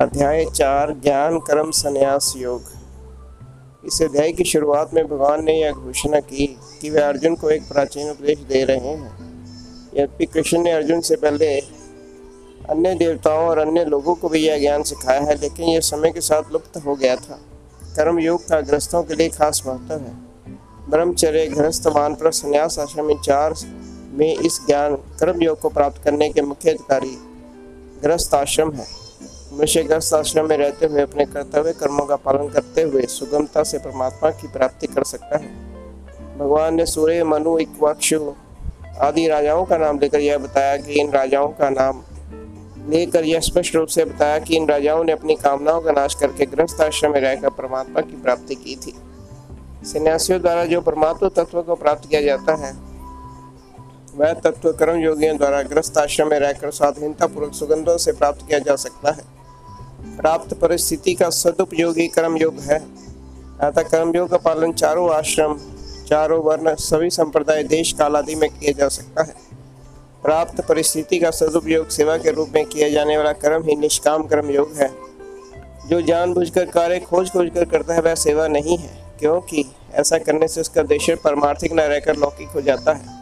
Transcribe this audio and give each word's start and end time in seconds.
अध्याय 0.00 0.44
चार, 0.44 0.92
ज्ञान, 0.92 1.38
कर्म, 1.38 1.70
संन्यास, 1.70 2.34
योग। 2.36 2.62
इस 3.86 4.02
अध्याय 4.02 4.32
की 4.32 4.44
शुरुआत 4.44 4.94
में 4.94 5.08
भगवान 5.08 5.44
ने 5.44 5.62
यह 5.62 5.72
घोषणा 5.72 6.20
की 6.20 6.58
कि 6.80 6.90
वे 6.90 7.00
अर्जुन 7.00 7.34
को 7.34 7.50
एक 7.50 7.62
प्राचीन 7.62 8.10
उपदेश 8.10 8.38
दे 8.38 8.64
रहे 8.64 8.76
हैं। 8.76 9.12
यद्यपि 9.96 10.26
कृष्ण 10.26 10.62
ने 10.62 10.70
अर्जुन 10.70 11.00
से 11.00 11.16
पहले 11.16 11.60
अन्य 12.70 12.94
देवताओं 12.94 13.48
और 13.48 13.58
अन्य 13.58 13.84
लोगों 13.84 14.14
को 14.14 14.28
भी 14.28 14.38
यह 14.38 14.58
ज्ञान 14.58 14.82
सिखाया 14.82 15.20
है, 15.20 15.40
लेकिन 15.40 15.68
यह 15.68 15.80
समय 15.80 16.10
के 16.10 16.20
साथ 16.20 16.42
लुप्त 16.52 16.76
हो 16.76 16.94
गया 16.94 17.16
था। 17.16 17.40
कर्म 17.96 18.18
योग 18.18 18.48
का 18.48 18.60
ग्रस्तों 18.60 19.02
के 19.02 19.14
लिए 19.14 19.28
खास 19.28 19.62
महत्व 19.66 19.94
है। 19.94 20.14
ब्रह्मचर्य, 20.90 21.46
गृहस्थ 21.46 21.82
पर 21.86 22.32
संन्यास 22.32 22.78
आश्रम 22.78 23.18
चार 23.18 23.54
में 24.12 24.38
इस 24.38 24.60
ज्ञान, 24.66 24.96
कर्म 24.96 25.42
योग 25.42 25.60
को 25.60 25.68
प्राप्त 25.68 26.02
करने 26.04 26.30
के 26.30 26.42
मुख्य 26.42 26.70
अधिकारी 26.70 27.16
ग्रस्त 28.02 28.34
आश्रम 28.34 28.72
है। 28.72 29.03
मनुष्य 29.54 29.82
ग्रस्त 29.82 30.14
आश्रम 30.14 30.48
में 30.48 30.56
रहते 30.56 30.86
हुए 30.86 31.00
अपने 31.00 31.24
कर्तव्य 31.24 31.72
कर्मों 31.72 32.06
का 32.06 32.16
पालन 32.16 32.48
करते 32.48 32.82
हुए 32.82 33.02
सुगमता 33.02 33.62
से 33.62 33.78
परमात्मा 33.78 34.30
की 34.30 34.48
प्राप्ति 34.48 34.86
कर 34.86 35.04
सकता 35.04 35.36
है। 35.36 35.48
भगवान 36.38 36.74
ने 36.74 36.86
सूर्य, 36.86 37.24
मनु, 37.24 37.58
इक्वाक्षु 37.58 38.32
आदि 39.00 39.28
राजाओं 39.28 39.64
का 39.64 39.76
नाम 39.76 39.98
लेकर 39.98 40.20
यह 40.20 40.38
बताया 40.38 40.76
कि 40.76 40.92
इन 40.92 41.10
राजाओं 41.10 41.48
का 41.48 41.70
नाम 41.70 42.02
लेकर 42.88 43.24
यह 43.24 43.40
स्पष्ट 43.40 43.76
रूप 43.76 43.88
से 43.88 44.04
बताया 44.04 44.38
कि 44.38 44.56
इन 44.56 44.68
राजाओं 44.68 45.04
ने 45.04 45.12
अपनी 45.12 45.34
कामनाओं 45.34 45.80
का 45.80 45.92
नाश 45.92 46.14
करके 46.14 46.46
गृहस्थ 46.46 46.80
आश्रम 46.80 47.12
में 47.12 47.20
रहकर 47.20 47.48
परमात्मा 47.48 48.00
की 48.00 48.16
प्राप्ति 48.16 48.54
की 48.54 48.76
थी। 48.76 48.94
सन्यासियों 49.86 50.40
द्वारा 50.40 50.64
जो 50.64 50.80
परमात्मा 50.80 51.28
तत्व 51.28 51.62
को 51.62 51.74
प्राप्त 51.74 52.08
किया 52.08 52.22
जाता 52.22 52.54
है, 52.54 52.72
वह 54.16 54.32
तत्व 54.32 54.72
कर्म 54.72 54.98
योगियों 54.98 55.36
द्वारा 55.36 55.62
ग्रस्त 55.62 55.98
आश्रम 55.98 56.30
में 56.30 56.38
रहकर 56.38 56.70
स्वाधीनता 56.70 57.26
पूर्वक 57.26 57.52
सुगंधों 57.52 57.96
से 57.98 58.12
प्राप्त 58.12 58.46
किया 58.46 58.58
जा 58.58 58.76
सकता 58.76 59.10
है। 59.10 59.43
प्राप्त 60.04 60.54
परिस्थिति 60.54 61.14
का 61.14 61.30
सदुपयोगी 61.30 62.08
कर्म 62.08 62.36
योग 62.36 62.58
है। 62.58 62.78
अतः 63.60 63.82
कर्म 63.82 64.16
योग 64.16 64.28
का 64.28 64.36
पालन 64.36 64.72
चारों 64.72 65.10
आश्रम, 65.10 65.58
चारों 66.08 66.44
वर्ण, 66.44 66.74
सभी 66.74 67.10
संप्रदाय, 67.10 67.62
देश, 67.62 67.92
काल 67.92 68.16
आदि 68.16 68.34
में 68.34 68.50
किया 68.50 68.72
जा 68.72 68.88
सकता 68.88 69.22
है। 69.22 69.34
प्राप्त 70.22 70.60
परिस्थिति 70.60 71.18
का 71.18 71.30
सदुपयोग 71.30 71.88
सेवा 71.88 72.16
के 72.16 72.30
रूप 72.30 72.48
में 72.54 72.66
किया 72.66 72.88
जाने 72.88 73.16
वाला 73.16 73.32
कर्म 73.32 73.62
ही 73.62 73.76
निष्काम 73.76 74.22
कर्म 74.22 74.50
योग 74.50 74.72
है। 74.72 74.90
जो 75.88 76.00
जानबूझकर 76.00 76.64
कार्य 76.64 76.98
खोज 76.98 77.30
खोज 77.30 77.50
कर 77.54 77.64
करता 77.64 77.94
है, 77.94 78.00
वह 78.00 78.14
सेवा 78.14 78.48
नहीं 78.48 78.78
है, 78.78 79.14
क्योंकि 79.18 79.64
ऐसा 79.92 80.18
करने 80.18 80.48
से 80.48 80.60
उसका 80.60 80.80
उद्देश्य 80.80 81.14
परमार्थिक 81.14 81.72
न 81.72 81.80
रहकर 81.80 82.16
लौकिक 82.16 82.48
हो 82.48 82.60
जाता 82.60 82.92
है। 82.92 83.13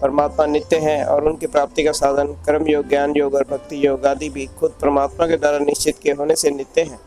परमात्मा 0.00 0.46
नित्य 0.46 0.76
हैं 0.78 1.04
और 1.04 1.24
उनकी 1.24 1.46
प्राप्ति 1.46 1.82
का 1.84 1.92
साधन 1.92 2.32
कर्म 2.46 2.66
योग 2.68 2.88
ज्ञान 2.88 3.12
योग 3.16 3.34
और 3.34 3.44
भक्ति 3.50 3.86
योग 3.86 4.06
आदि 4.06 4.28
भी 4.28 4.46
खुद 4.58 4.74
परमात्मा 4.80 5.26
के 5.26 5.36
द्वारा 5.36 5.58
निश्चित 5.58 5.98
किए 5.98 6.12
होने 6.12 6.36
से 6.36 6.50
नित्य 6.50 6.82
हैं। 6.82 6.98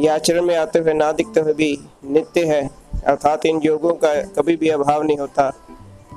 ये 0.00 0.08
आचरण 0.08 0.42
में 0.42 0.56
आते 0.56 0.78
हुए 0.78 0.92
ना 0.94 1.10
दिखते 1.12 1.40
हुए 1.40 1.52
भी 1.52 1.76
नित्य 2.04 2.44
है, 2.46 2.68
अर्थात 3.06 3.46
इन 3.46 3.60
योगों 3.64 3.92
का 3.94 4.14
कभी 4.34 4.56
भी 4.56 4.68
अभाव 4.68 5.02
नहीं 5.02 5.18
होता। 5.18 5.52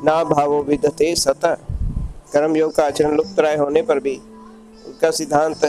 ना 0.03 0.23
भावो 0.23 0.61
विदते 0.63 1.15
सत। 1.15 1.45
कर्म 2.33 2.55
योग 2.57 2.75
का 2.75 2.85
आचरण 2.85 3.15
लुप्त 3.15 3.39
राय 3.39 3.55
होने 3.55 3.81
पर 3.81 3.99
भी 3.99 4.15
उनका 4.85 5.11
सिद्धांत 5.11 5.65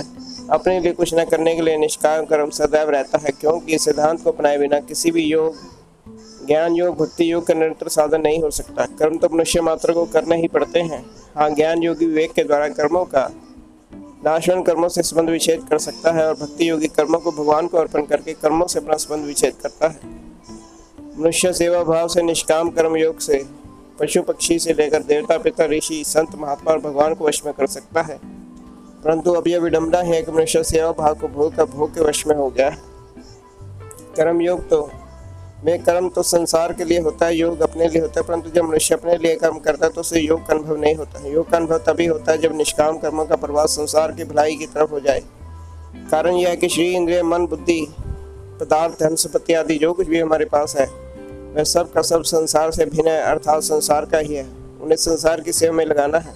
अपने 0.51 0.79
लिए 0.81 0.93
कुछ 0.93 1.15
न 1.15 1.25
करने 1.25 1.55
के 1.55 1.63
लिए 1.63 1.77
निष्काम 1.77 2.25
कर्म 2.25 2.51
सदैव 2.51 2.91
रहता 2.91 3.19
है, 3.19 3.31
क्योंकि 3.31 3.79
सिद्धांत 3.79 4.23
को 4.23 4.31
अपनाए 4.33 4.59
बिना 4.59 4.81
किसी 4.81 5.11
भी 5.11 5.23
योग 5.23 5.55
ज्ञान 6.47 6.73
योग, 6.73 6.97
भक्ति 6.97 7.33
योग 7.33 7.47
का 7.47 7.55
निरंतर 7.55 7.89
साधन 7.89 8.21
नहीं 8.21 8.43
हो 8.43 8.51
सकता। 8.51 8.85
कर्म 8.85 9.19
तो 9.19 9.29
मनुष्य 9.33 9.61
मात्र 9.61 9.93
को 9.93 10.05
करने 10.05 10.37
ही 10.37 10.49
पड़ते 10.49 10.81
हैं। 10.81 11.07
हाँ 11.37 11.51
ज्ञान 11.51 11.83
योगी 11.83 12.07
विवेक 12.07 12.33
के 12.33 12.45
द्वारा 12.45 12.69
कर्मों 12.69 13.05
का 13.05 13.31
नाशवन 14.25 14.63
कर्मों 14.63 14.89
से 14.89 15.03
संबंध 15.03 15.31
विच्छेद 15.31 15.67
कर 15.71 15.79
सकता 15.79 16.13
है 16.13 16.27
और 16.27 16.35
भक्ति 16.35 16.71
योगी 16.71 16.87
कर्मों 16.87 17.19
को 17.19 17.33
भगवान 17.33 17.67
को 17.67 17.79
अर्पण 17.79 18.03
करके 18.03 18.33
कर्मों 18.33 18.67
से 18.67 18.79
अपना 18.79 18.97
संबंध 18.97 19.27
विच्छेद 19.27 19.55
करता 19.63 19.89
है। 19.89 20.01
मनुष्य 21.19 21.53
सेवा 21.53 21.85
भाव 21.85 22.09
से, 22.09 22.23
निष्काम 22.23 22.71
कर्म 22.71 22.97
योग 22.97 23.19
से, 23.19 23.47
पशु 24.01 24.23
पक्षी 24.23 24.59
से 24.59 24.73
लेकर 24.73 25.03
देवता, 25.03 25.39
पिता, 25.39 25.65
ऋषि, 25.65 26.05
संत, 26.07 26.35
महात्मा 26.35 26.73
और 26.73 26.79
भगवान 26.79 27.15
को 27.15 27.29
वश 27.29 27.43
में 27.45 27.55
कर 27.55 27.67
सकता 27.67 28.03
है। 28.03 28.21
परंतु 29.05 29.33
अब 29.33 29.49
यह 29.49 29.61
विडम्बना 29.61 29.99
है 29.99 30.23
कि 30.23 30.33
मनुष्य 30.33 30.65
सेवा 30.65 30.93
भाव 30.93 31.15
को 31.15 31.29
भोग 31.29 31.57
का 31.57 31.65
भोग 31.65 31.95
के 31.95 32.01
वश 32.01 32.27
में 32.27 32.37
हो 32.37 32.51
गया। 32.51 32.71
कर्म 34.17 34.41
योग 34.41 34.69
तो 34.69 34.91
में 35.65 35.83
कर्म 35.83 36.09
तो 36.09 36.23
संसार 36.23 36.73
के 36.73 36.85
लिए 36.85 36.99
होता 36.99 37.27
है, 37.27 37.37
योग 37.37 37.61
अपने 37.61 37.89
लिए 37.89 38.01
होता 38.03 38.21
है, 38.21 38.27
परंतु 38.27 38.51
जब 38.51 38.65
मनुष्य 38.65 38.95
अपने 38.95 39.17
लिए 39.17 39.37
कर्म 39.37 39.59
करता 39.59 39.87
है 39.87 39.93
तो 39.93 40.01
उसे 40.01 40.21
योग 40.21 40.47
का 40.47 40.55
अनुभव 40.55 40.77
नहीं 40.77 40.95
होता 40.95 41.21
है। 41.21 41.33
योग 41.33 41.49
का 41.51 41.57
अनुभव 41.57 41.79
तभी 41.79 42.07
होता 42.07 42.33
है 42.33 42.39
जब 42.39 42.57
निष्काम 42.57 42.99
कर्मों 42.99 43.25
का 43.25 43.37
प्रभाव 43.37 43.67
संसार 43.67 44.13
की 44.13 44.25
भलाई 44.25 44.57
की 44.57 44.67
तरफ़ 44.67 44.91
हो 44.91 45.01
जाए। 45.01 45.23
कारण 46.11 46.35
यह 46.35 46.49
है 46.49 46.57
कि 46.57 46.69
श्री 46.69 46.95
इंद्रिय, 46.95 47.23
मन, 47.23 47.47
बुद्धि, 47.47 47.95
पदार्थ 48.61 49.03
धन 49.03 49.15
संपत्ति 49.15 49.53
आदि 49.53 49.77
जो 49.79 49.93
कुछ 49.93 50.09
भी 50.09 50.21
हमारे 50.21 50.45
पास 50.45 50.77
है, 50.77 50.87
वह 51.55 51.65
सब 51.65 51.93
का 51.93 52.03
सब 52.03 52.23
संसार 52.23 52.71
से 52.71 52.87
भिन्न 52.87 53.09
है, 53.09 53.23
अर्थात 53.23 53.63
संसार 53.63 54.05
का 54.05 54.19
ही 54.19 54.35
है। 54.35 54.47
उन्हें 54.83 54.97
संसार 54.97 55.41
की 55.41 55.53
सेवा 55.53 55.73
में 55.73 55.85
लगाना 55.85 56.19
है। 56.19 56.35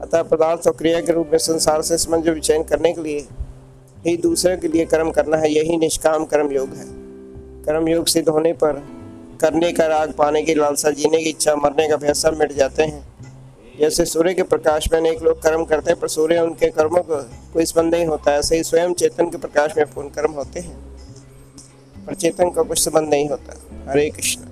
अतः 0.00 0.22
पदार्थ 0.22 0.66
और 0.66 0.72
क्रिया 0.72 1.00
के 1.00 1.12
रूप 1.12 1.28
में 1.32 1.38
संसार 1.38 1.82
से 1.82 1.98
समझ 1.98 2.28
विचयन 2.28 2.62
करने 2.62 2.92
के 2.92 3.02
लिए 3.02 3.26
ही 4.06 4.16
दूसरे 4.16 4.56
के 4.56 4.68
लिए 4.68 4.84
कर्म 4.84 5.10
करना 5.10 5.36
है, 5.36 5.52
यही 5.52 5.76
निष्काम 5.76 6.24
कर्म 6.24 6.52
योग 6.52 6.68
है। 6.68 6.99
कर्म 7.70 7.88
योग 7.88 8.06
सिद्ध 8.06 8.28
होने 8.28 8.52
पर 8.52 8.72
करने 9.40 9.70
का 9.72 9.86
राग, 9.86 10.12
पाने 10.12 10.42
की 10.42 10.54
लालसा, 10.54 10.90
जीने 10.90 11.22
की 11.24 11.30
इच्छा, 11.30 11.54
मरने 11.56 11.86
का 11.88 12.12
सब 12.12 12.38
मिट 12.38 12.52
जाते 12.52 12.82
हैं। 12.82 13.08
जैसे 13.80 14.04
सूर्य 14.04 14.34
के 14.34 14.42
प्रकाश 14.42 14.88
में 14.92 14.98
अनेक 15.00 15.22
लोग 15.22 15.42
कर्म 15.42 15.64
करते 15.64 15.90
हैं, 15.90 16.00
पर 16.00 16.08
सूर्य 16.08 16.40
उनके 16.40 16.70
कर्मों 16.70 17.02
को 17.02 17.22
कोई 17.52 17.64
संबंध 17.64 17.94
नहीं 17.94 18.06
होता। 18.06 18.32
ऐसे 18.32 18.56
ही 18.56 18.64
स्वयं 18.64 18.94
चेतन 18.94 19.30
के 19.30 19.38
प्रकाश 19.38 19.76
में 19.76 19.86
पूर्ण 19.86 20.08
कर्म 20.08 20.32
होते 20.32 20.60
हैं, 20.60 20.76
पर 22.06 22.14
चेतन 22.14 22.50
का 22.50 22.62
कुछ 22.62 22.78
संबंध 22.78 23.08
नहीं 23.08 23.28
होता। 23.28 23.60
हरे 23.88 24.10
कृष्ण। 24.10 24.49